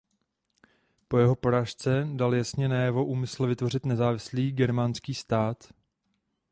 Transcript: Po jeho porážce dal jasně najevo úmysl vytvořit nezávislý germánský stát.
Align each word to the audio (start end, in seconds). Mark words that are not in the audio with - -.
Po 1.07 1.17
jeho 1.17 1.35
porážce 1.35 2.07
dal 2.13 2.35
jasně 2.35 2.67
najevo 2.67 3.05
úmysl 3.05 3.47
vytvořit 3.47 3.85
nezávislý 3.85 4.51
germánský 4.51 5.13
stát. 5.13 5.63